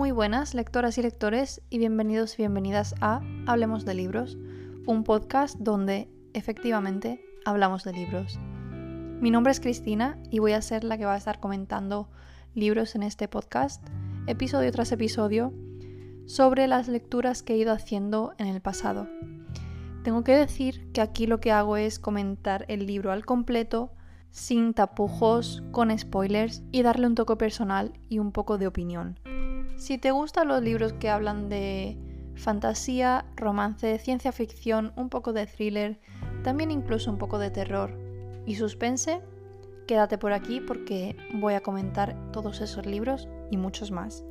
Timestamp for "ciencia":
33.98-34.32